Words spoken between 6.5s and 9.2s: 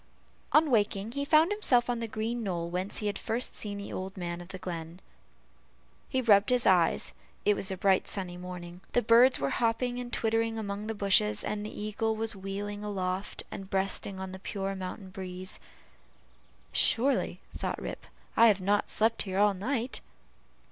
eyes it was a bright sunny morning. The